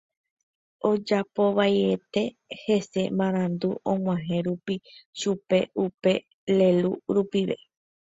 [0.89, 2.21] ojapovaiete
[2.63, 4.75] hese marandu og̃uahẽ rupi
[5.19, 6.13] chupe upe
[6.57, 7.55] lélu rupive